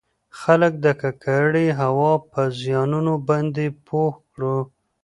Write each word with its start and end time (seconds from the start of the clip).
خلــک 0.39 0.73
د 0.85 0.87
ککـړې 1.01 1.67
هـوا 1.79 2.13
پـه 2.29 2.41
زيـانونو 2.59 3.13
بانـدې 3.27 3.67
پـوه 3.85 4.11
کـړو٫ 4.31 4.59